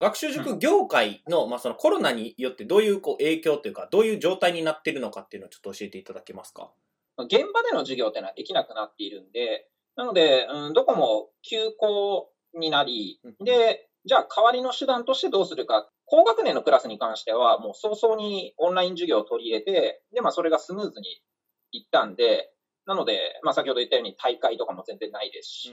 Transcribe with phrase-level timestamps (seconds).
[0.00, 6.70] 学習塾業界の、まあ、そのコロナによってどういうこう影響というか、どういう状態になっているのかっていうのをちょっと教えていただけますか？
[7.18, 15.88] 現場での授業っていうのはできなくなっているんで、なので、うん、どこも休校になり、で、じゃあ代わりの手段としてどうするか。
[16.04, 21.22] 高学年のクラスに関しては、もう早々にオンライン授業を取り入れて、で、まあそれがスムーズに
[21.72, 22.52] いったんで、
[22.84, 25.72] なので、まあ先ほど言ったように大会とかも全然ないですし。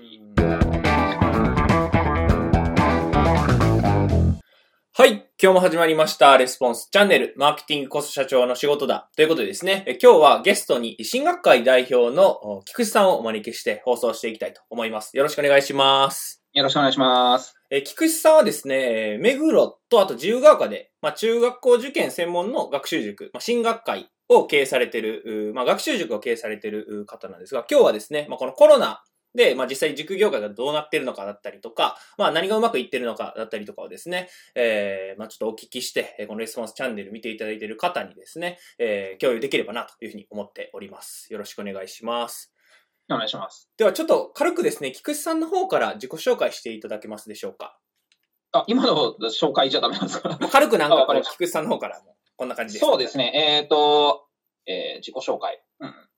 [4.96, 5.28] はい。
[5.42, 6.38] 今日も始まりました。
[6.38, 9.10] レスポンスチャンネル、マーケティングコスト社長の仕事だ。
[9.16, 15.18] ということでですね、今日はゲストに新学会代表の菊池さんをお招きして放送していきたいと思います。
[15.18, 16.44] よろしくお願いします。
[16.54, 17.56] よろしくお願いします。
[17.72, 29.04] え菊池さんはですね、目黒とあと自由が丘で、まあ、中学校受験専門の学習塾、まあ、新学会を経営されている、まあ、学習塾を経営されている方なんですが、今日はですね、まあ、このコロナ
[29.36, 41.32] で、まあ、実際塾業界がどうなってるのかだったりとか、まあ、何がうまくいってるのかだったりとかをですね、えー、まあ、ちょっとお聞きして、このレスポンスチャンネル見ていただいている方にですね、えー、共有できればなというふうに思っております。
[41.32, 42.54] よろしくお願いします。
[43.10, 43.70] お願いします。
[43.78, 47.78] では、ちょっと軽くですね、菊池さんの方から自己紹介していただけますでしょうか。
[48.52, 50.38] あ、今の紹介じゃダメなんですか？
[50.52, 53.32] 軽くなんか菊池さんの方からも、こんな感じです、そうですね。
[53.34, 54.28] えっ、ー、と、
[54.68, 55.62] えー、自己紹介。
[55.80, 56.13] うんえ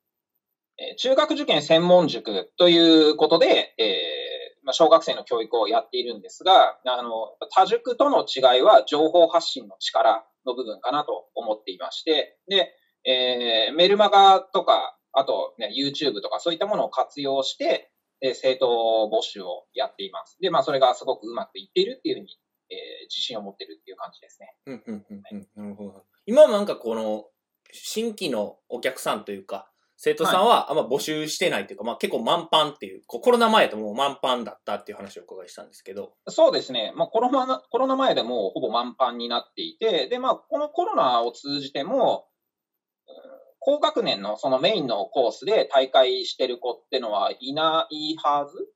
[0.98, 4.26] 中学受験専門塾ということで、えー
[4.66, 7.12] まあ、小学生の教育をやっているんですが、あの、
[7.56, 12.73] 多塾との違いは情報発信の力の部分かなと思っていまして、で、
[13.06, 18.67] えー、メルマガとか、あと、ね、YouTube とかそういったものを活用して、えー、生徒
[19.08, 20.38] 募集をやっています。
[20.42, 22.39] で、まあ、それがすごくうまくいっているっていうふうに、
[22.72, 24.56] えー、自信を持ってるっていう感じですね。
[24.66, 25.48] うんうんうん。
[25.56, 26.06] なるほど。
[26.26, 27.26] 今はなんかこの、
[27.72, 36.14] 新規のお客さんというか、生徒さんはあんま募集してないというか、はい、まあ結構満帆っていう、コロナ前ともう満帆だったっていう話をお伺いしたんですけど。
[36.28, 36.94] そうですね。
[36.96, 42.28] まあコロナ、コロナ前でもほぼ満帆になっていて、で、まあこのコロナを通じても、
[43.60, 48.67] 高学年のそのメインのコースで大会してる子ってのはいないはず？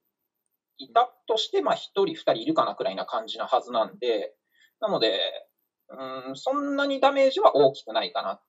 [0.77, 4.33] いたとして、まあ一人二人いるかなくらいな感じなはずなんで、
[4.79, 5.19] なので、
[5.89, 8.41] うん、そんなにダメージは大きくないかなっ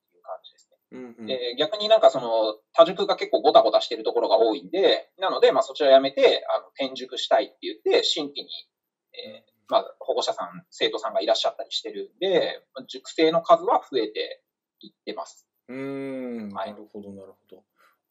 [0.93, 8.49] うんうん、で逆になんかその多塾が結構ゴタゴタしてるところが多いんで、なので、まあそちらやめて、あの、転塾したいって言って、新規に、
[9.15, 14.43] えー、まあ保護者さん、生徒さんがいらっしゃったりしてるんで、塾生の数は増えて
[14.81, 15.47] いってます。
[15.69, 17.63] うん、なるほど、なるほど。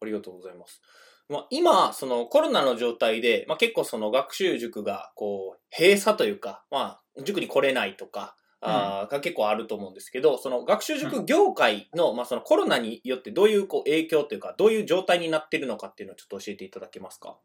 [0.02, 0.82] ありがとうございます。
[1.28, 17.38] まあ、今、そのコロナの状態で、まあ、結構その学習塾が、こう、閉鎖というか、まあ、塾に来れないとか、あが結構あると思うんですけど、その学習塾業界の、まあ、そのコロナによってどういうこう影響というか、どういう状態になっているのかっていうのをちょっと教えていただけますか？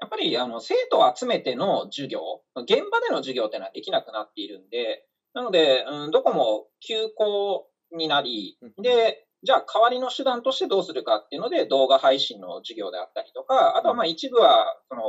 [0.00, 2.20] やっぱり、あの、生徒を集めての授業、
[2.56, 15.02] 現場での授業っていうのはできなくなっているんで、なので、うん、どこも休校になり、で、じゃあ代わりの手段としてどうするかっていうので動画配信の授業であったりとか、あとはまあ一部は、その、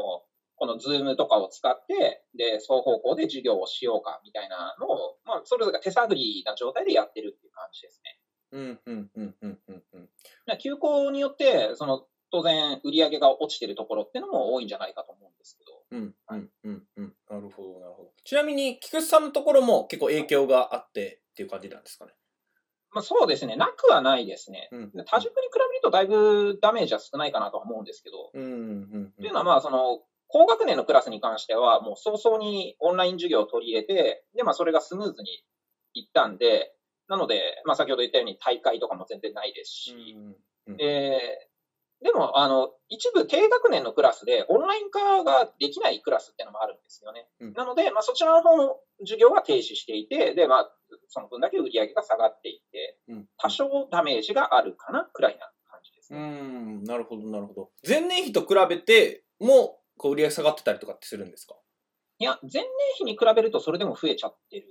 [0.61, 8.19] このズームとかを使って、で、双方向で授業をしようかみたいなのを、まあ、それぞれが手探りな状態でやってるっていう感じですね。
[8.51, 10.57] うん、うん、うん、うん、うん。
[10.59, 15.81] 休校によって、その、当然、売り上げが落ちてるところっていうのも多いんじゃないかと思うんですけど。
[15.89, 17.15] うん、うん、うん、うん。
[17.27, 18.11] なるほど、なるほど。
[18.23, 22.13] ちなみに、菊池さんのところも結構影響があってっていう感じなんですかね？
[22.93, 24.69] まあ、そうですね、なくはないですね。
[24.71, 28.29] うん、多塾に比べるとだいぶダメージは少ないかなとは思うんですけど。
[28.33, 30.01] うんうんうんっていうのは、まあ、その、
[30.31, 35.43] 高学年のクラスに関しては、もう早々にオンライン授業を取り入れて、で、まあ、それがスムーズに
[35.93, 36.73] いったんで、
[37.07, 41.49] なので、まあ、先ほど言ったように大会とかも全然ないですし、うんうん、え
[42.03, 47.27] でも、あの、一部低学年のクラスでオンライン化ができないクラスっていうのもあるんですよね。
[47.39, 50.71] うん、なので、まあ、そちらの方の授業は停止していて、で、まあ、
[51.09, 56.19] その分だけ売り上げが下がっていて、うん、多少ダメージがあるかな、くらいな感じですね。
[56.19, 57.69] うん、なるほど、なるほど。
[57.87, 61.53] 前年比と比べても、こう、売り上げ下がってたりとかってするんですか？
[62.17, 62.67] いや、前年
[62.97, 64.65] 比に比べるとそれでも増えちゃってる。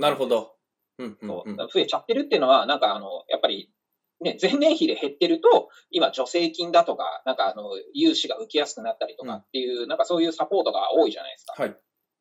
[0.00, 0.56] なるほど。
[0.98, 3.72] うんうんうん、増えちゃってるっていうのは、なんかあの、やっぱり
[4.20, 11.54] ね、前年比で減ってると、今助成金だとか、なんかあの、融資が受けやすくなったりとかっていう、うん、なんかそういうサポートが多いじゃないですか。
[11.56, 11.76] はい。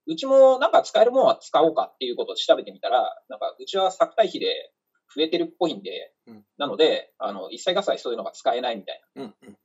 [0.07, 4.71] うちもなんか使えるものは使おうかっていうことを調べてみたら、なんかうちは作対比で
[5.15, 9.23] 増えてるっぽいんで、うん、なので、あの、一切合切そういうのが使えないみたいな。
[9.23, 9.57] うんうん、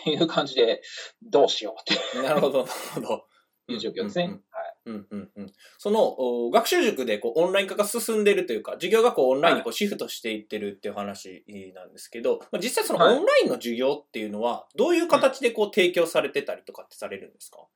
[0.00, 0.82] っていう感じで、
[1.22, 2.22] どうしようって。
[2.22, 3.26] なるほど、なるほど。
[3.66, 4.24] いう状況ですね。
[4.24, 4.74] うんうんうん、はい。
[4.86, 11.42] うんうんうん、その学習塾でこうオンライン化が進んでいるというか、授業がこうオンラインにこうシフトしていってるっていう話
[11.74, 17.66] なんですけど、まあ、実際そのオンラインの授業っていうのは、どういう形でこう提供されてたりとかってされるんですか、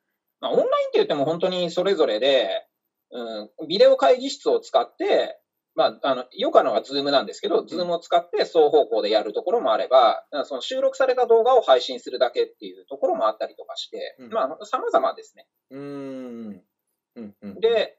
[0.41, 2.67] まあ、オンラインって言っても本当にそれぞれで、
[3.11, 5.41] うん、ビデオ会議室を使って、
[5.79, 15.47] まあ、あの、よくあるのが Zoom なんですけど、 Zoom を使って双方向でやるところもあれば、その収録された動画を配信するだけっていうところもあったりとかして、うんまあ、様々ですね。
[15.71, 16.63] うーん。
[17.15, 17.61] うんうん。
[17.61, 17.97] で、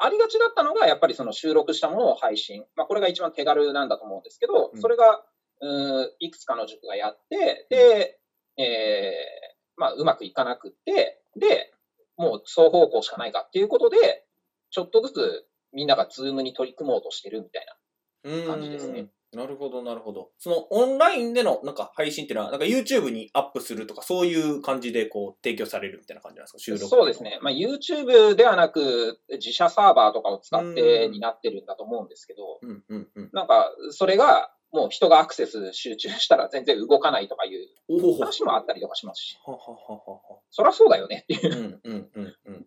[0.00, 2.64] ありがちだったのが、やっぱりその収録したものを配信。
[2.76, 5.24] まあ、これが一番手軽なんだと思うんですけど、うんそれが、
[5.60, 8.20] うーいくつかの塾がやって、で、
[8.58, 11.74] えーまあ、うまくいかなくって、で、
[12.16, 14.24] もう双方向しかないかっていうことで、
[14.70, 18.46] ちょっとずつみんなが Zoom に取り組もうとしてるみたいな。
[18.46, 19.08] 感じですね。
[19.30, 20.30] なるほど、なるほど。
[20.38, 26.58] そのオンラインでのなんか配信っていうのは、なんか YouTube にアップするとか、そういう感じでこう提供されるみたいな感じなんですか？
[26.58, 26.86] 収録。
[26.86, 27.22] そうです。
[27.22, 27.38] ね。
[27.42, 33.30] まあ、YouTube ではなく、自社サーバーとかを使ってうんになってるんだと思うんですけど、うんうんうん。
[33.34, 40.40] なんか、それが、もう人がアクセス集中したら全然動かないとかいう話もあったりとかしますし、はははは。
[40.50, 41.56] そりゃそうだよねっていう。
[41.56, 42.66] うんうんうんうん。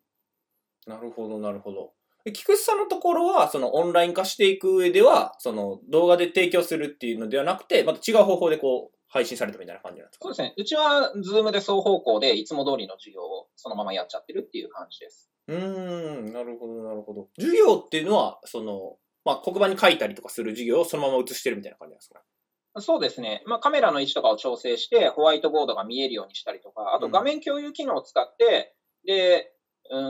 [0.87, 1.93] なるほど、なるほど。
[2.25, 10.23] え菊池さんのところは、そのオンライン化していく上では、その動画で提供するっていうのではなくて、また違う方法でこう、配信されたみたいな感じなんですか？
[10.25, 10.53] そうですね。
[10.57, 15.29] うちは、ズームで双方向でいつも通りの授業をそのままやっちゃってるっていう感じです。
[15.47, 17.29] うーん、なるほど、なるほど。
[17.37, 22.19] 授業っていうのは、その、まあ、黒板に書いたりとかする授業をそのまま映してるみたいな感じなんですか？
[22.19, 22.81] ね。
[22.81, 23.43] そうですね。
[23.45, 28.75] まあ、カメラの位置とかを調整して、ホワイトボードが見えるようにしたりとか、あと画面共有機能を使って、
[29.05, 29.51] で、
[29.89, 30.01] うー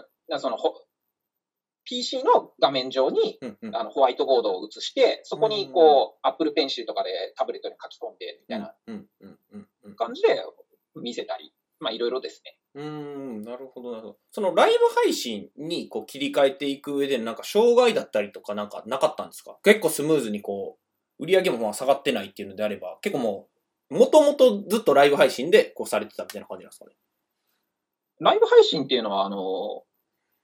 [0.00, 0.72] ん、なその、ほ
[1.88, 3.76] PC の画面上に、うんうん。
[3.76, 8.74] あの、ホワイトボードを映して、そこにこう、Apple Pencil とかでタブレットに書き込んで、みたいな。
[9.96, 10.42] 感じで
[10.94, 12.58] 見せたり、まあ、いろいろですね。
[12.74, 14.18] うーん、なるほど、なるほど。
[14.30, 19.56] そのライブ配信にこう切り替えていく上で、なんか障害だったりとかなんかなかったんですか？
[19.62, 20.78] 結構スムーズにこ
[21.18, 23.48] う、売り上げもまあ下がってないっていうのであれば、結構も
[23.90, 26.92] う、もともとずっとライブ配信でこうされてたみたいな感じなんですかね？
[28.18, 29.84] ライブ配信っていうのは、あの、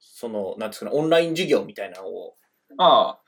[0.03, 2.35] その、なんですかね、オンライン授業みたいなのを。
[2.77, 3.23] まあ、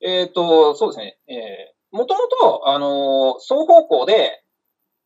[0.00, 1.18] えっ、と、そうですね。
[1.28, 4.42] えー、もともと、あの、双方向で、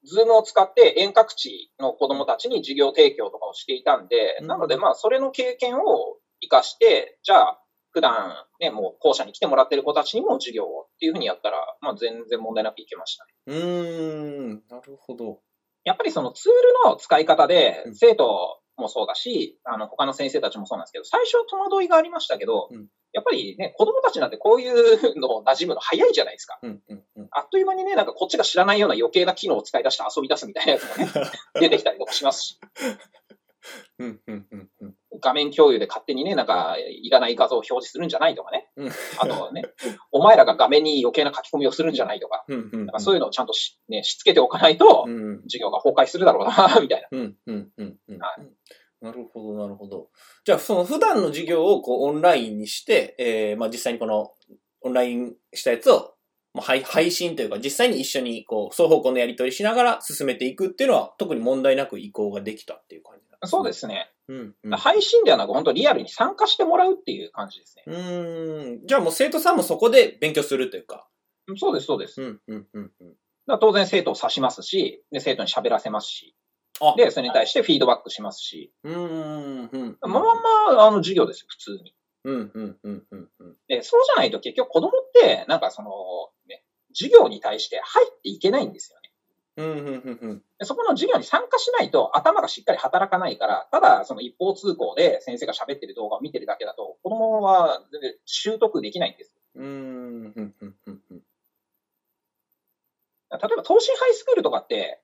[0.04, 13.32] ズームを使って遠隔地の子供たちに授業提供とかをしていたんで、うんなので、まあ、それの経験を活かして、じゃあ、普段ね、もう校舎に来てもらってる子たちにも授業をっていうふうにやったら、まあ、全然問題なくいけましたね。
[13.46, 15.40] うーん、なるほど。
[15.86, 16.52] やっぱりそのツー
[16.84, 26.58] ルの使い方でう、ん生徒もそうだし、あの、他の先生たちもそうなんですけど、最初は戸惑いがありましたけど、うんやっぱりね、子供たちなんてこういうの馴染むの早いじゃないですか。
[26.62, 27.28] うんうんうん。
[27.30, 31.10] あっという間にね、なんかこっちが知らないような余計な機能を使い出して遊び出すみたいなやつもね、
[31.58, 32.60] 出てきたりとかしますし、
[33.98, 34.94] うんうんうんうん。
[35.20, 38.68] 画面共有で勝手にね、なんか、いらない画像を表示するんじゃないとかね。
[38.76, 39.62] うんあとね、
[40.12, 42.44] お前らが画面に余計な書き込みをするんじゃないとか、
[42.98, 47.08] そういうのをちゃんとし,、ね、しつけておかないとう、ん授業が崩壊するだろうな、みたいな。
[47.10, 48.18] うん、うん、うん、うん。
[48.18, 48.36] は
[49.00, 50.08] なるほど、なるほど。
[50.44, 54.32] じゃあ、その普段の授業をこうオンラインにして、えー、まあ実際にこの
[54.80, 56.14] オンラインしたやつを、
[56.54, 63.25] まあ、配配信というか、実際に一緒にこう双方向のやり取りしながら進めていくっていうのは、特に問題なく移行ができたっていう感じ。
[63.46, 64.10] そうですね。
[64.28, 64.76] うん、うん。
[64.76, 67.84] 配信ではなく、本当リアルに参加してもらうっていう感じですね。
[67.86, 68.86] うーん。
[68.86, 71.08] じゃあもう生徒さんもそこで勉強するというか。
[71.56, 72.20] そうです、そうです。
[72.20, 73.58] うん、うん、うん、うん。
[73.60, 76.34] 当然生徒を指しますし、で生徒に喋らせますし、
[76.80, 79.98] あで、それに対してフィードバックしますし、うーん、うん。
[80.00, 80.22] まあまん
[80.76, 81.94] ま、あの、授業ですよ、普通に。
[82.24, 83.56] うん、うん、うん、うん、うん。
[83.68, 85.90] で、そうじゃないと結局子供って、なんかその、
[86.48, 89.05] ね、授業に対して入っていけないんですよね。
[90.62, 99.32] そこの授業に参加しないと頭がしっかり働かないから、ただその一方通行で先生が喋ってる動画を見てるだけだと、子供は全然習得できないんです。
[99.54, 101.22] うーん、うん、うん、うん、うん。
[103.30, 105.00] 例えば、東進ハイスクールとかって、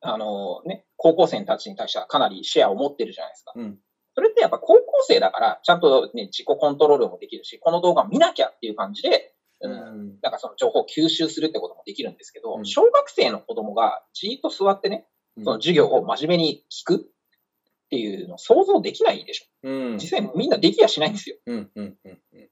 [0.00, 3.52] あのね、高校生たちに対してはかなりシェアを持ってるじゃないですか。
[3.54, 3.78] うん
[4.14, 15.06] それってやっぱ高校生だから、ちゃんとね、自己コントロールもできるし、この動画を見なきゃっていう感じで、うん、うんなんかその情報を吸収するってこともできるんですけど、うん小学生の子供がじーっと座ってね、
[15.42, 19.68] その授業を真面目に聞くっていうのを想像できないでしょ。
[19.68, 19.98] うん。
[19.98, 21.36] 実際みんなできやしないんですよ。
[21.46, 22.48] うん、うん、うん、うん。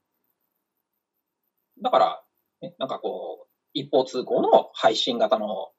[1.81, 2.23] だから、
[2.61, 5.69] ね、なんかこう、一方通行の配信型の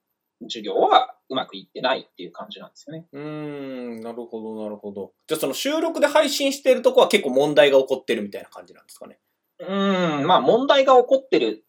[0.44, 3.06] 授業はうまくいってないっていう感じなんですよね。
[3.12, 5.12] うーん、なるほど、なるほど。
[5.26, 9.18] じゃあその収録で配信してるとこは結構問題が起こってるみたいな感じなんですかね。
[9.60, 11.64] うーん、まあ問題が起こってる。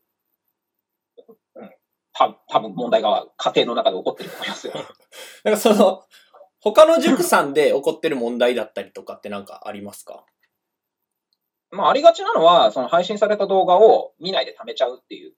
[1.56, 1.70] うん、
[2.14, 4.74] た多分問題が家庭の中で起こってると思いますよ。
[5.44, 6.04] なんかその、
[6.60, 10.26] 他の塾さんで起こってる問題だったりとかってなんかありますか？
[11.72, 15.36] まあありがちなのは、その配信された動画を見ないで貯めちゃうっていう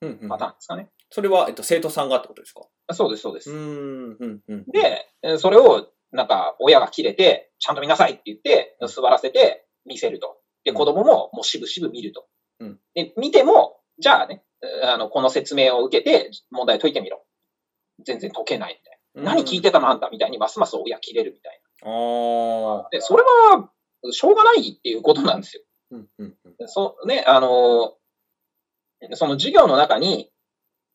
[0.00, 0.90] うんうんパターンですかね。
[1.10, 2.62] それは、えっと、生徒さんがってことですか？
[2.92, 3.50] そうです、そうです。
[3.50, 4.64] うーん、うん、うん。
[4.70, 10.38] で、えーそれを、なんか、親が切れて、ちゃんと見なさいって言って、座らせて、見せると。
[10.64, 12.26] で、うん子供ももうしぶしぶ見ると。
[12.60, 14.42] うんで、見ても、じゃあね、
[14.82, 17.24] あの、この説明を受けて問題解いてみろ。
[18.04, 19.32] 全然解けないみたいな。
[19.34, 22.88] 何聞いてたのあんたみたいにますます親切れるみたいああな。
[22.90, 23.70] で、それは、
[24.10, 25.62] しょうがないっていうことなんですよ。
[25.92, 27.94] うんうんうんそう、ね、あの、
[29.12, 30.30] その授業の中に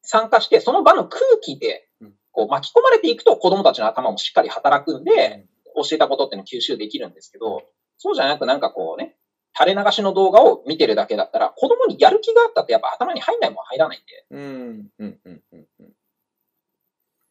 [0.01, 5.45] 参加して、その場の空気でうん、こう巻き込まれていくと子供たちの頭もしっかり働くんで、
[5.75, 7.63] 教えたことっていうのを吸収できるんですけど、
[7.97, 9.15] そうじゃなくなんかこうね、
[9.57, 14.25] 垂れ流しの動画を見てるだけだったら、子供にやる気があったってやっぱ頭に入んないもん入らないんで。
[14.31, 15.89] うんうんうんうんうん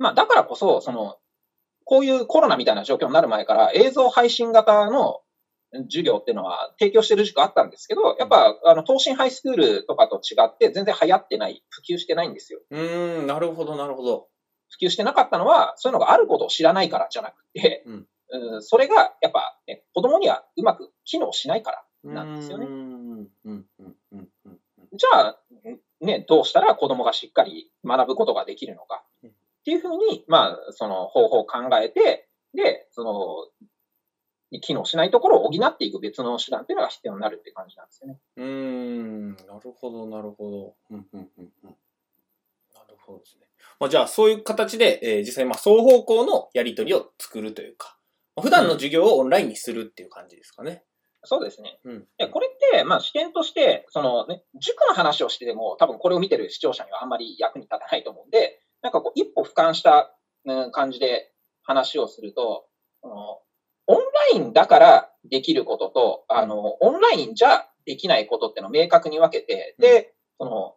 [0.01, 1.17] まあだからこそ、その、
[1.85, 5.23] こういうコロナみたいな状況になる前から映像配信型の
[5.91, 12.61] 授業っていうのは提供してる塾あったんですけど、やっぱ、あの、東進ハイスクールとかと違って全然流行ってない、普及してないんですよ。
[12.71, 14.29] うーん、なるほど、なるほど。
[14.71, 22.67] 普及してなかったのは、そういうのがあることを知らないからじゃなくて、うんうんそれがやっぱ、ね、子供にはうまく機能しないからなんですよね
[24.93, 25.41] じゃあ、
[26.01, 29.33] ね、どうしたら子供がしっかり学ぶことができるのかうんっ
[29.69, 33.51] ていうふうに、まあ、その方法を考えて、で、そ
[34.51, 38.19] の、機能しないところを補っていく別の手段っていうのが必要になるっていう感じなんですよね。
[38.37, 40.75] うーん、なるほど、なるほど。
[40.91, 41.77] うんうんうんうん
[42.75, 43.47] なるほどですね。
[43.79, 47.99] まあ、じゃあ、そういう形で、えー実際、まあ、双方向のやり取りを作るというか、
[48.37, 50.83] まあ普段の授業をオンラインにするっていう感じですかね。
[51.29, 51.79] そうですね。
[51.85, 52.07] うん。
[52.17, 61.31] でこれって、まあ、視点として、そのね、塾の話をしてても、多分これを見てる視聴者にはあんまり役に立たないと思うんで、なんかこう、一歩俯瞰した、うん感じで
[61.63, 62.67] 話をすると、
[63.03, 63.41] その
[63.87, 64.03] オンラ
[64.37, 70.75] インだからできることと、あの、オンラインじゃできないことってのを明確に分けて、で、その、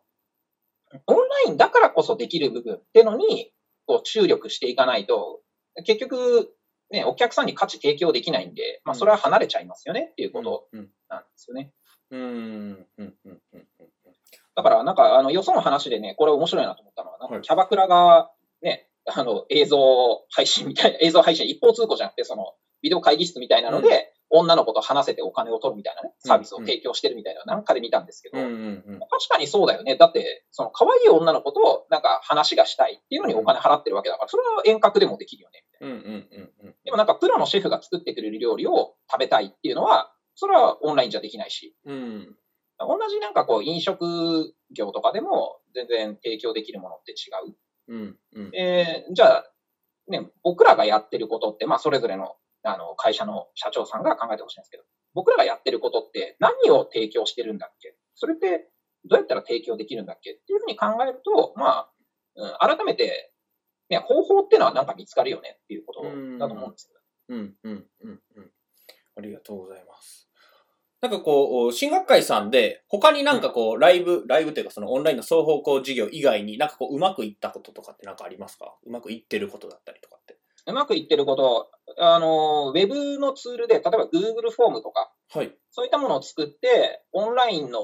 [1.08, 3.52] オンラインだからこそできる部分っていうのに、
[3.86, 5.42] こう、注力していかないと、
[5.86, 6.54] 結局、
[6.92, 10.90] ね、お客さんに価値提供できないんで、まあ、それは離れちゃいますよねっていうことうん。
[11.10, 11.72] なんですよね。
[12.12, 12.20] うん。
[12.20, 12.88] うん。
[12.98, 13.16] うん。
[13.26, 13.42] うん。
[13.54, 13.60] うん。
[13.60, 13.68] うん。
[14.56, 18.32] だから、なんか、あの、よその話でね、これ面白いなと思ったのは、なんはいかキャバクラが、
[18.62, 19.78] ね、あの、映像
[20.30, 28.38] 配信みたいな、映像配信一方通行じゃなくて、その、ビデオ会議室みたいなので、女の子と話せてお金を取るみたいなね、サービスを提供してるみたいな、なんかで見たんですけど。
[29.10, 29.98] 確かにそうだよね。
[29.98, 35.64] だって、その可愛い女の子となんか話がしたいっていうのにお金払ってるわけだから、それは遠隔でもできるよね。
[35.82, 35.90] うん。
[35.90, 35.98] うん。
[35.98, 36.00] う
[36.64, 36.68] ん。
[36.68, 36.76] うん。
[36.86, 42.36] でもなんかプロのシェフが作ってくれる料理を食べたいっていうのは、それはオンラインじゃできないし、うん。
[42.80, 47.16] 同じなんかこう飲食業とかでも全然提供できるものって違
[47.50, 47.56] う。
[47.88, 48.18] うん。
[48.34, 48.56] うん。
[48.56, 49.46] えーじゃあ、
[50.08, 54.84] ね、僕らがやってることって、まあそれぞれのあの会社の社長さんが考えてほしいんですけど、
[55.14, 57.96] 僕らがやってることって何を提供してるんだっけ？
[58.16, 58.70] それって
[59.06, 60.34] どうやったら提供できるんだっけ？
[60.34, 61.92] っていうふうに考えると、まあ、
[62.36, 63.31] うん改めて、
[63.92, 67.00] ね、方法っていうのはなんか見つかるよねっていうことだと思うんですけど。
[67.30, 68.52] うん、うん、うん、うん。
[69.18, 70.30] ありがとうございます。
[71.02, 78.76] なんかこう、進学会さんで、他になんかこう、ライブ、ライブというかそのオンラインの双方向授業以外になんかこう、うまくいったこととかってなんかありますか？
[78.86, 80.38] うまくいってることだったりとかって。
[80.68, 85.52] うまくいってること、あの、ウェブのツールで、例えば Google フォームとか、はい。
[85.72, 87.82] そういったものを作って、オンラインの、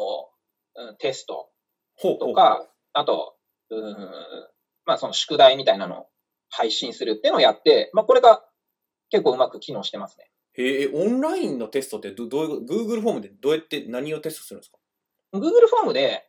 [0.75, 1.49] うんテスト
[1.95, 3.35] ほうほうとか、あと、
[3.71, 3.97] うん
[4.87, 6.05] まあその宿題みたいなのを
[6.49, 8.43] 配信するっていうのをやって、まあこれが
[9.09, 10.29] 結構うまく機能してますね。
[10.53, 14.77] へえ、オンラインのテストってどどういう、Google フォームでどうやって何をテストするんですか
[15.33, 16.27] ？Google フォームで、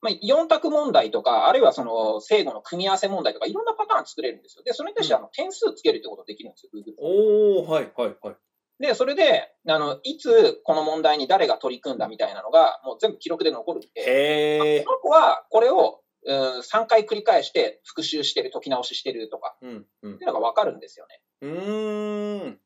[0.00, 4.62] まあ、4択問題とか、あるいはその正誤の組み合わせ問題とか、いろんなパターン作れるんですよ。
[4.62, 7.66] で、それに対してあの点数つけるってことができるんですよ、Google フォーム。
[7.66, 8.36] おー、はい、はい、はい。
[8.80, 14.84] で、それで、あの、いつこの問題に誰が取り組んだみたいなのが、もう全部記録で残るんで、へえ。
[14.84, 21.20] この子はこれを、うん、3回繰り返して復習してる、解き直ししてるとか、うん、うんっていうのがわかるんですよね。
[21.40, 22.58] うーん。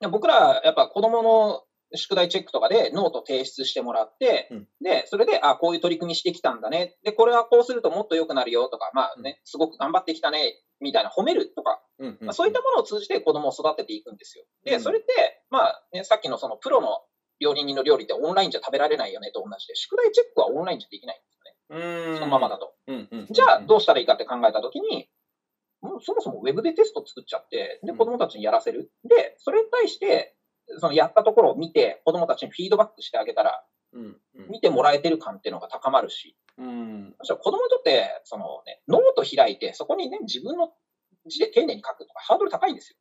[0.00, 6.96] で僕ら、やっぱ子供の宿題チェックとかでノート提出してもらって、うんで、それで、あ、こういう取り組みしてきたんだね。
[7.02, 14.44] で、これはこうするともっと良くなるよとか、まあね、すごく頑張ってきたね、みたいな褒めるとか、うん、まあ、そういったものを通じて子供を育てていくんですよ。
[14.64, 17.00] で、うんそれって、まあね、さっきのそのプロの
[17.40, 21.37] 料理人の料理ってオンラインじゃ食べられないよねと同じで、宿題チェックはオンラインじゃできないんです。
[21.70, 21.74] そ
[22.20, 22.74] のままだと。
[23.30, 25.08] じゃあ、どうしたらいいかって考えたときに、
[25.80, 28.90] もうそもそもウェブでテスト作っちゃって、で、うん子供たちにやらせる。
[29.04, 30.34] で、それに対して、
[30.78, 33.64] そのやったところを見て、子供たちにフィードバックしてあげたら。
[34.50, 37.14] 見てもらえてる感っていうのが高まるし、うん。
[37.22, 40.72] そして子供にとって、そのね、ノート開いて、そこにね、自分の
[41.26, 42.96] 字で丁寧に書くとか、ハードル高いんですよ。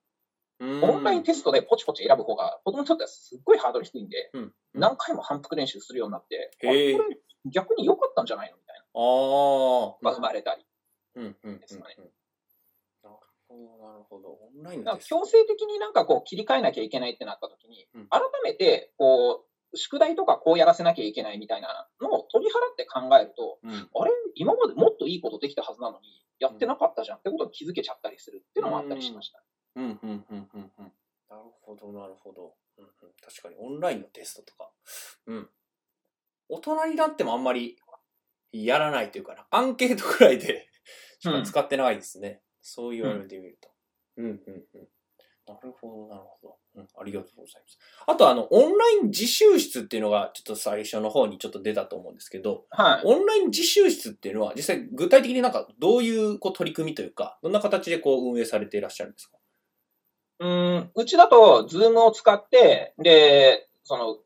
[0.60, 4.54] オンラインテストでポチポチ選ぶ方が、子供にとってはすっごいハードル低いんで、うん。
[4.74, 6.98] 何回も反復練習するようになって、これ
[7.52, 8.58] 逆に良かったんじゃないの？
[8.58, 8.84] みたいな。
[8.84, 10.16] ああ。
[10.16, 10.66] 生まれたり。
[11.16, 11.38] うん。
[11.44, 11.60] うん。
[11.60, 11.96] ですかね。
[13.04, 13.16] なる
[13.48, 14.30] ほど、なるほど。
[14.30, 18.08] オンラインだからのテスト強制的になんかこう切り替えなきゃいけないってなった時に、うん。
[18.10, 23.72] 改めて、こう、宿題とかこうやらせなきゃいけないみたいなのを取り払って考えると、うん。
[23.72, 24.12] あれ？
[24.36, 26.08] 今までもっといいことできたはずなのに、
[26.40, 29.44] やってなかったじゃんってことに気づけちゃったりするっていうのもあったりしました。
[29.76, 30.92] うん、うん、うん、うん、うん。
[31.30, 32.54] なるほど、なるほど。
[32.78, 32.92] うん、うん。
[33.22, 34.70] 確かに、オンラインのテストとか。
[35.28, 35.50] うん。
[36.50, 37.78] 大人になってもあんまり
[38.52, 39.46] やらないというかな。
[39.52, 40.68] アンケートくらいで
[41.20, 42.42] しか使ってないですね。
[42.62, 43.70] そう言われてみると。
[44.18, 44.88] うん、うん、うん。
[45.48, 46.58] なるほど、なるほど。
[46.76, 47.80] うん、ありがとうございます。
[48.06, 53.02] あと、あの、オンライン自習室っていうのが、ちょっと最初の方にちょっと出たと思うんですけど、はい。
[53.06, 59.38] オンライン自習室っていうのは、実際具体的になんかどういうこう取り組みというか、どんな形でこう運営されていらっしゃるんですか？
[60.40, 64.18] うん、うちだと、ズームを使って、で、その、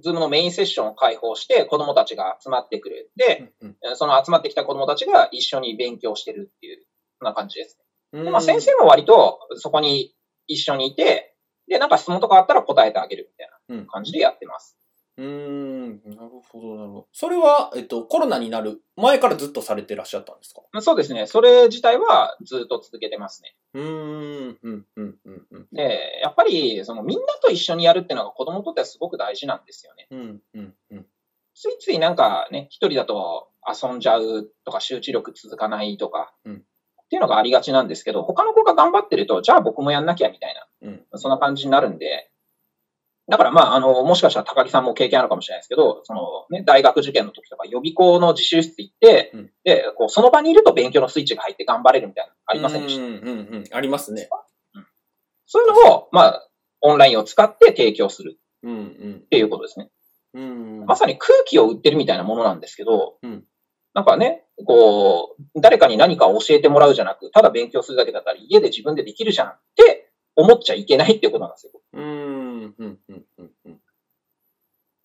[0.00, 3.10] ズームのメインセッションを開放して、子供たちが集まってくる。
[3.16, 6.84] で、うんその集まってきた子供たちが一緒に勉強してるっていう、
[7.18, 7.78] そんな感じです。
[8.12, 10.14] うんでまあ、先生も割とそこに
[10.46, 11.34] 一緒にいて、
[11.68, 14.77] で、なんか質問とかあったら答えてあげるみたいうんな感じでやってます。
[15.18, 17.08] うーん、なるほど、なるほど。
[17.12, 20.62] それは、えっと、コロナになる前からずっとされてらっしゃったんですか？
[20.80, 21.26] そうですね。
[21.26, 23.54] それ自体はずっと続けてますね。
[23.74, 23.82] うー
[24.52, 25.66] ん、うん、うん、うん、うん。
[25.72, 30.06] で、やっぱり、そのみんなと一緒にやるっていうのが子供にとってはすごく大事なんですよね。
[30.10, 31.06] うん、うん、うん。
[31.54, 36.64] ついついなんかね、一人だと遊んじゃうとか集中力続かないとか、うん
[37.04, 42.30] っていうのがありがちなんですけど、他の子が頑張ってると、じゃあ僕もやんなきゃみたいな、うんそんな感じになるんで、
[43.28, 53.02] だからまあ、あの、もしかしたら高木さんも経験あるかもしれないですけど、そのね、大学受験の時とか予備校の自習室行って、うんで、こう、その場にいると勉強のスイッチが入って頑張れるみたいなのありませんでした。
[53.02, 53.22] うん、うん、う
[53.58, 53.64] ん。
[53.70, 54.28] ありますね。
[55.46, 56.48] そういうのを、まあ、
[56.80, 59.28] オンラインを使って提供するうん、うんっ。
[59.28, 59.90] ていうことですね。
[60.34, 60.84] うん。
[60.86, 63.44] まさに空気を売ってるみたいなものなんですけど、うん
[63.94, 70.07] なんかね、こう、誰かに何かを教えてもらうじゃなく、ただ勉強するだけだったら家で自分でできるじゃんって
[70.38, 71.72] 思っちゃいけないっていうことなんですよ。
[71.92, 73.80] うん、うん、うん、うん、うん。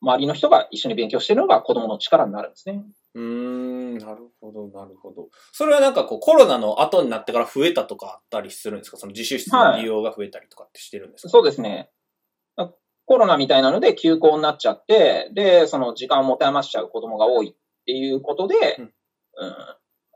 [0.02, 2.84] 周りの人が一緒に勉強してるのが子供の力になるんですね。
[3.16, 5.30] うーん、なるほど、なるほど。
[5.52, 8.98] それはなんかこう、コロナの後になってから増えたとかあったりするんですか？
[8.98, 11.90] その自習室の利用が増えたりとかってしてるんですか、そうですね。
[13.06, 19.56] コロナみたいなので休校になっちゃって、で、その時間を持て余しちゃう子供が多いっていうことで、うんうん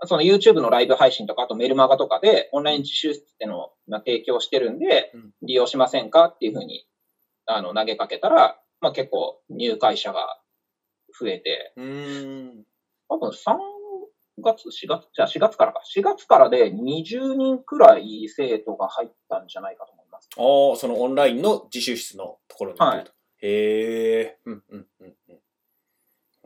[0.05, 6.85] その YouTube のライブ配信とか、あとメルマガとかでオンライン自習室ってのをまあ提供してるんでうん、利用しませんかっていうふうに
[7.45, 10.39] あの投げかけたら、まあ結構入会者が
[11.19, 12.63] 増えて、うーん。
[13.09, 13.33] 多分3
[14.39, 15.81] 月、4月、じゃあ4月からか。
[15.95, 20.29] 4月からで20人くらい生徒が入ったんじゃないかと思います。
[20.37, 20.41] あ
[20.75, 23.11] あ、そのオンラインの自習室のところに行ってると。
[23.39, 24.37] へえ。
[24.45, 25.26] うん、うん、うん、うん。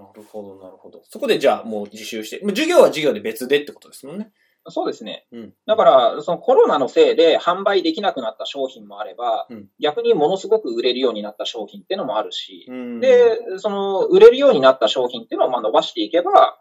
[0.02, 1.02] なるほど、なるほど。
[1.06, 4.32] そこでじゃあもう自習して、授業は授業で別でってことですもんね。
[4.68, 5.26] そうですね。
[5.32, 5.54] うん。
[5.66, 16.60] だから、そのコロナのせいで販売できなくなった商品もあれば、うん逆にものすごく売れるようになった商品っていうのもあるし、うん、で、その売れるようになった商品っていうのをまあ伸ばしていけば、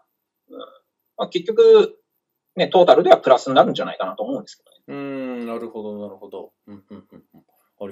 [0.49, 1.99] うんまあ、結局、
[2.55, 4.77] ね、トータルではプラスになるんじゃないかなと思うんですけどね。
[4.87, 6.51] うーん、なるほど、なるほど。
[6.67, 7.18] うん、うん、うん。
[7.18, 7.20] あ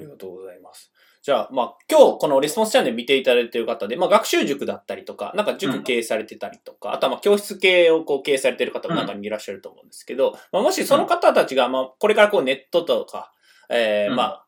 [0.00, 0.90] りがとうございます。
[1.22, 13.32] じゃあ、まあ、今日このレスポンスチャンネル見ていただいている方で、まあ、学習塾だったりとか、なんか塾経営されてたりとか、あとはまあ、教室系をこう経営されている方も中にいらっしゃると思うんですけど、まあ、もしその方たちが、まあ、これからこうネットとか、
[13.68, 14.16] えーうん。
[14.16, 14.46] まあ、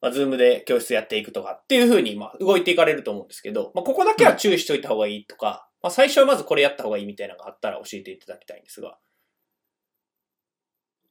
[0.00, 8.98] まあ、ズームで教室やっていくとかっていうふうに、まあ、動いていかれると思うんですけど、まあ、ここだけは注意しておいた方がいいとか、まあ、最初はまずこれやった方がいいみたいなのがあったら教えていただきたいんですが、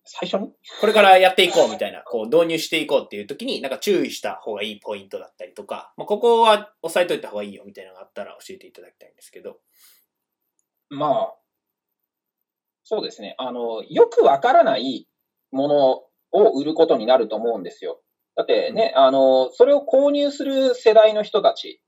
[0.05, 9.57] 最初にこれからやっていこうみたいな、こう導入していこうっていう時に、なんか注意した方がいいポイントだったりとか、まあ、ここは押さえといた方がいいよみたいなのがあったら教えていただきたいんですけど。
[10.89, 11.35] まあ、
[12.83, 13.33] そうですね。
[13.39, 15.07] あの、よくわからない
[15.51, 17.99] ものを売ることになると思うんですよ。
[18.35, 21.81] だってね、あの、それを購入する世代の人たち、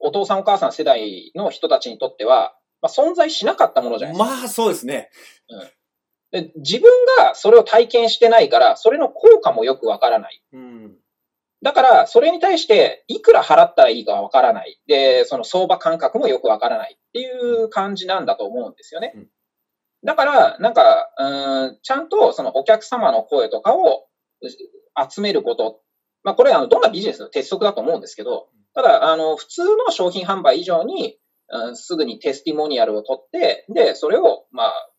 [0.00, 4.36] お父さんお母さん世代の人たちにとっては、まあ、存在しなかったものじゃないですか。
[4.36, 5.08] まあ、そうですね。
[6.34, 10.42] で自分がそれを体験してないから、それの効果もよくわからない。
[10.52, 10.96] うん。
[11.62, 14.80] だから、それに対して、いくら払ったらいいかわからない。
[14.86, 19.12] で、その相場感覚もよくわからないっていう感じなんだと思うんですよね。
[19.14, 19.28] うん
[20.04, 24.06] だから、なんか、うーん、ちゃんとそのお客様の声とかを
[24.42, 24.48] う
[25.10, 25.80] 集めること。
[26.22, 31.16] まあ、これはあのどんなビジネスの鉄則だと思うんですけど、ただ、あの、普通の商品販売以上に、
[31.48, 34.93] うんすぐにテスティモニアルを取って、で、それを、まあ、はい、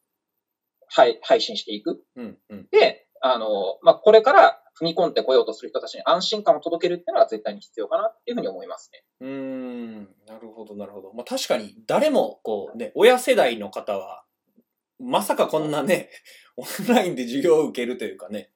[0.96, 2.04] 配信していく。
[2.16, 2.38] うん。
[2.50, 2.68] うん。
[2.72, 9.04] で、あの、まあ、これから踏み込んでこようとする人たちに安心感を届けるっていうのは絶対に必要かなっていうふうに思いますね。
[9.22, 9.96] うーん。
[10.28, 11.14] なるほど、なるほど。
[11.14, 14.26] まあ、確かに、誰も、こうね、親世代の方は、
[15.00, 16.10] まさかこんなね、
[16.58, 18.52] オンラインで授業を受けるというかね、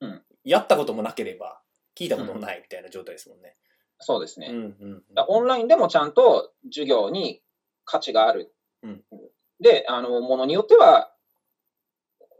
[0.00, 1.60] うんやったこともなければ、
[1.94, 3.56] 聞いたこともないみたいな状態ですもんね。
[3.98, 4.48] そうですね。
[4.50, 7.42] うんうんだからオンラインでもちゃんと授業に
[7.84, 8.54] 価値がある。
[8.82, 9.04] うん
[9.60, 11.09] で、あの、ものによっては、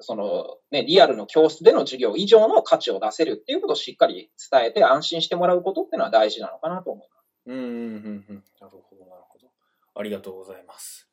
[0.00, 7.26] その、ね、リアルの教室での授業以上の価値を出せるっていうことをしっかり伝えて安心してもらうことっていうのは大事なのかなと思います。
[7.46, 8.44] うんうんうんうん。
[8.60, 9.48] なるほど、なるほど。
[9.94, 11.08] ありがとうございます。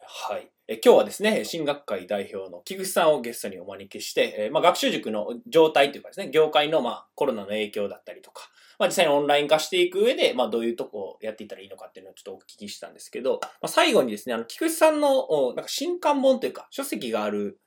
[0.00, 0.50] はい。
[0.66, 17.58] え今日はですね、新学会代表の菊池さんをゲストにお招きして、えまあ、学習塾の状態というかですね、業界のまあコロナの影響だったりとか、まあ、実際にオンライン化していく上で、まあ、どういうとこをやっていったらいいのかっていうのをちょっとお聞きしたんですけど、まあ、最後にですね、あの、菊池さんの、なんか新刊本というか、書籍がある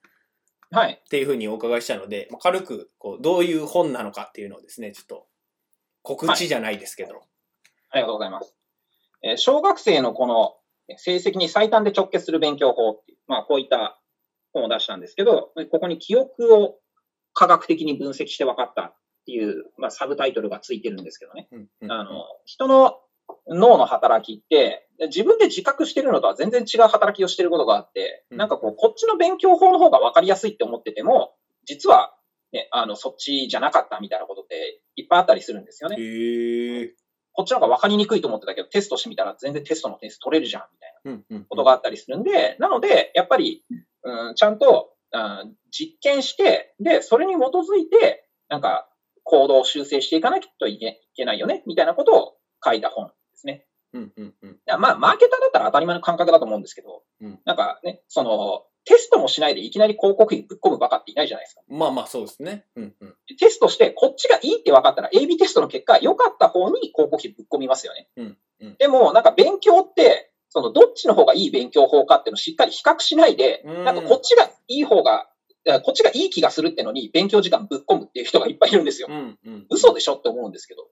[0.72, 1.02] はい。
[1.04, 5.28] っていうふうにお伺いしたので、まあ、軽く、こう、どういう本なのかっていうのをですね、ちょっと、
[6.02, 7.22] 告知じゃないですけど、
[7.92, 8.56] ありがとうございます。
[9.24, 10.56] えー小学生のこの
[10.92, 14.00] え成績に最短で直結する勉強法っていう、まあ、こういった
[14.54, 16.76] 本を出したんですけど、ここに記憶を
[17.34, 21.48] 科学的に分析して分かったっていう、まあ、サブタイトルがついてるんですけどね。
[21.52, 23.00] うんうんあの、人の
[23.48, 31.34] 脳の働きって、自分で自覚してるのとは全然違う働きをしてることがあって、うんなんかこう、こっちの勉強法の方が分かりやすいって思ってても、
[31.66, 32.14] 実は、
[32.54, 35.96] ね、あの、そっちじゃなかったみたいなことっていっぱいあったりするんですよね。
[36.00, 36.94] へえ。
[37.34, 41.46] こっちの方が分かりにくいと思ってたけど、テストしてみたら全然テストの点数取れるじゃん、みたいな。
[41.48, 43.64] ことがあったりするんで、なので、やっぱり、
[44.04, 48.88] うん、ちゃんと、うん、実験して、で、それに基づいて、なんか、
[49.24, 50.80] 行動を修正していかなきゃい
[51.16, 53.12] けないよね、みたいなことを書いた本。
[53.94, 54.60] うんうんうん。
[54.80, 61.62] まあ、マーケターだったら当たり前の感覚だと思うんですけど、うんなんかね、その、テストもしないでいきなり広告費ぶっ込むバカっていないじゃないですか。
[61.70, 62.66] まあまあそうですね。
[62.76, 63.16] うんうん。
[63.38, 68.10] テストして、こっちがいいって分かったら、AB テストの結果、良かった方に広告費ぶっ込みますよね。
[68.18, 75.28] うんうんでも、なんか勉強って、その、どっちの方がいい勉強法かっていうのをしっかり比較しないで、うんなんかこっちがいい方が、
[75.84, 79.08] こっちがいい気がするってのに、勉強時間ぶっ込むっていう人がいっぱいいるんですよ。
[79.10, 79.66] うんうん。
[79.70, 80.88] 嘘でしょって思うんですけど。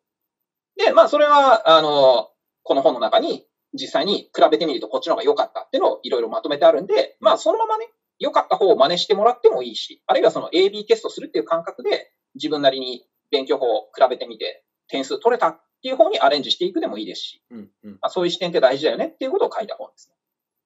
[0.78, 2.30] で、まあ、それは、あの、
[2.64, 17.92] この本の中に、実際に比べてみるとこっちの方が良かったっていうのをいろいろまとめてあるんで、まあ、そのままね、良かった方を真似してもらってもいいし、あるいはその AB テストするっていう感覚で、自分なりに勉強法を比べてみて、点数取れたっていう方にアレンジしていくでもいいですし、うんうん。
[17.94, 20.16] まあ、そういう視点って大事だよねっていうことを書いた本ですね。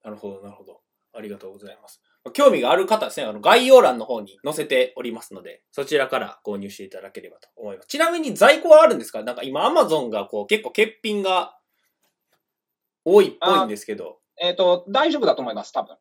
[0.04, 0.82] なるほど、なるほど。
[1.16, 2.02] ありがとうございます。
[2.32, 7.88] 興味がある方ですね、あの概要欄の方に載せておりますので、そちらから購入していただければと思います。
[7.88, 9.22] ちなみに在庫はあるんですか？
[9.24, 11.56] なんか今 Amazon がこう結構欠品が
[13.06, 15.98] 多いっぽいんですけど、えっ、と、大丈夫だと思います、多分。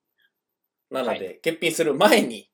[0.90, 2.48] なので、は欠品する前に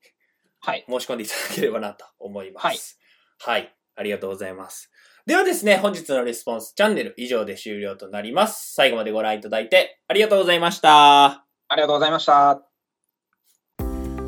[0.61, 0.85] はい。
[0.89, 2.99] 申し込んでいただければなと思います。
[3.39, 3.73] はい。
[3.95, 4.91] ありがとうございます。
[5.25, 8.73] ではですね、本日のレスポンスチャンネル以上で終了となります。
[8.73, 11.25] 最後までご覧いただいてありがとうございました。
[11.25, 12.61] ありがとうございました。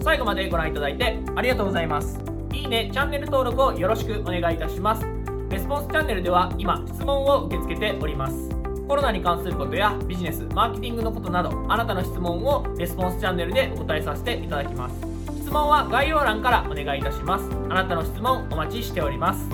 [0.03, 2.19] 最後までご覧いただいてありがとうございます。
[2.53, 5.05] いいね、チャンネル登録をよろしくお願いいたします。
[5.49, 8.60] レスポンスチャンネルでは今、質問を受け付けております。
[8.91, 14.95] コロナに関することやビジネス、マーケティングのことなど、あなたの質問をレスポンスチャンネルでお答えさせていただきます。
[15.37, 17.49] 質問は概要欄からお願いいたします。
[17.69, 19.49] あなたの質問お待ちしております。